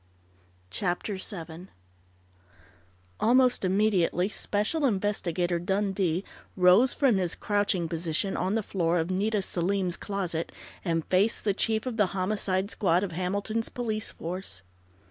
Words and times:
CHAPTER 0.71 1.19
SEVEN 1.19 1.69
Almost 3.19 3.63
immediately 3.63 4.29
Special 4.29 4.83
Investigator 4.87 5.59
Dundee 5.59 6.23
rose 6.57 6.91
from 6.91 7.17
his 7.17 7.35
crouching 7.35 7.87
position 7.87 8.35
on 8.35 8.55
the 8.55 8.63
floor 8.63 8.97
of 8.97 9.11
Nita 9.11 9.43
Selim's 9.43 9.97
closet, 9.97 10.51
and 10.83 11.05
faced 11.05 11.43
the 11.43 11.53
chief 11.53 11.85
of 11.85 11.97
the 11.97 12.07
Homicide 12.17 12.71
Squad 12.71 13.03
of 13.03 13.11
Hamilton's 13.11 13.69
police 13.69 14.09
force. 14.09 14.63